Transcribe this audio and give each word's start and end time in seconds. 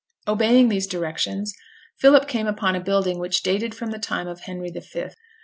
Obeying 0.27 0.67
these 0.69 0.87
directions, 0.87 1.53
Philip 1.99 2.27
came 2.27 2.47
upon 2.47 2.75
a 2.75 2.79
building 2.83 3.19
which 3.19 3.43
dated 3.43 3.75
from 3.75 3.91
the 3.91 3.99
time 3.99 4.27
of 4.27 4.39
Henry 4.39 4.71
the 4.71 4.81
Fifth. 4.81 5.13